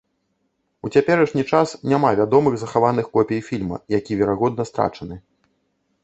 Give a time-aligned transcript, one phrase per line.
[0.87, 5.15] У цяперашні час няма вядомых захаваных копій фільма, які, верагодна, страчаны.